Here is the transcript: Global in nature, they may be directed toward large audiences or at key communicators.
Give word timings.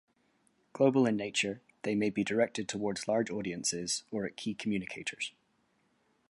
Global 0.73 1.05
in 1.05 1.15
nature, 1.15 1.61
they 1.83 1.93
may 1.93 2.09
be 2.09 2.23
directed 2.23 2.67
toward 2.67 3.07
large 3.07 3.29
audiences 3.29 4.01
or 4.09 4.25
at 4.25 4.35
key 4.35 4.55
communicators. 4.55 5.31